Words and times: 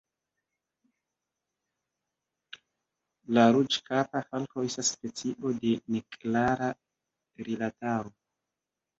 La 3.37 3.43
Ruĝkapa 3.55 4.21
falko 4.29 4.65
estas 4.69 4.89
specio 4.95 5.51
de 5.65 5.73
neklara 5.97 6.71
rilataro. 7.49 8.11